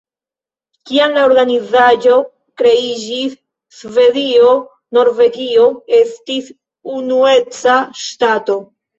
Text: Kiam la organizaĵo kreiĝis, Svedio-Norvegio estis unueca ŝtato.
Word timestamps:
Kiam 0.91 1.11
la 1.17 1.23
organizaĵo 1.29 2.15
kreiĝis, 2.61 3.35
Svedio-Norvegio 3.79 5.67
estis 5.99 6.47
unueca 6.95 7.77
ŝtato. 8.05 8.57